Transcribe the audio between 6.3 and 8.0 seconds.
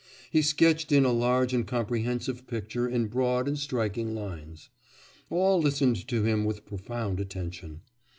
with profound attention.